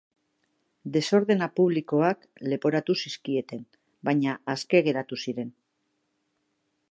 Desordena 0.95 1.47
publikoak 1.59 2.23
leporatu 2.53 2.97
zizkieten, 3.05 3.63
baina 4.09 4.37
aske 4.57 4.83
geratu 4.89 5.23
ziren. 5.27 5.55